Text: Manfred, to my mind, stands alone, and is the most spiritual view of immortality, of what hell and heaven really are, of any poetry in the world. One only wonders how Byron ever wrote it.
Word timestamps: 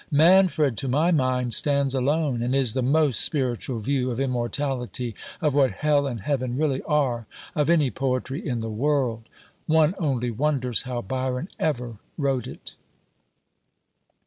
Manfred, 0.09 0.77
to 0.77 0.87
my 0.87 1.11
mind, 1.11 1.53
stands 1.53 1.93
alone, 1.93 2.41
and 2.41 2.55
is 2.55 2.73
the 2.73 2.81
most 2.81 3.19
spiritual 3.19 3.79
view 3.79 4.09
of 4.09 4.19
immortality, 4.19 5.13
of 5.41 5.53
what 5.53 5.77
hell 5.81 6.07
and 6.07 6.21
heaven 6.21 6.57
really 6.57 6.81
are, 6.87 7.27
of 7.53 7.69
any 7.69 7.91
poetry 7.91 8.43
in 8.43 8.61
the 8.61 8.71
world. 8.71 9.29
One 9.67 9.93
only 9.99 10.31
wonders 10.31 10.81
how 10.89 11.03
Byron 11.03 11.49
ever 11.59 11.97
wrote 12.17 12.47
it. 12.47 12.73